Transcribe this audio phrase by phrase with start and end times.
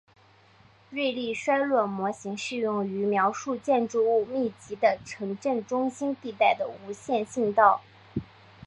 [0.89, 7.83] 瑞利衰落模型适用于描述建筑物密集的城镇中心地带的无线信道。